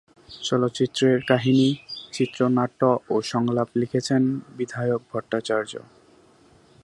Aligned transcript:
চলচ্চিত্রের 0.43 1.17
কাহিনী, 1.27 1.69
চিত্রনাট্য 2.13 2.81
ও 3.09 3.15
সংলাপ 3.31 3.69
লিখেছেন 3.81 4.21
বিধায়ক 4.57 5.01
ভট্টাচার্য। 5.11 5.73